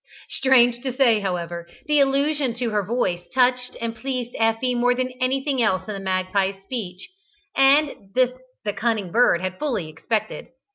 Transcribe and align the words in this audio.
Strange 0.31 0.81
to 0.81 0.91
say, 0.91 1.19
however, 1.19 1.67
the 1.85 1.99
allusion 1.99 2.55
to 2.55 2.71
her 2.71 2.83
voice 2.83 3.21
touched 3.35 3.77
and 3.79 3.95
pleased 3.95 4.35
Effie 4.39 4.73
more 4.73 4.95
than 4.95 5.11
anything 5.21 5.61
else 5.61 5.87
in 5.87 5.93
the 5.93 5.99
magpie's 5.99 6.59
speech, 6.63 7.07
and 7.55 8.09
this 8.15 8.31
the 8.65 8.73
cunning 8.73 9.11
bird 9.11 9.41
had 9.41 9.59
fully 9.59 9.87
expected. 9.89 10.47